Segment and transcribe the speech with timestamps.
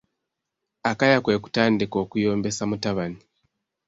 [0.89, 3.19] Akaya kwe kutandika okuyombesa mutabani.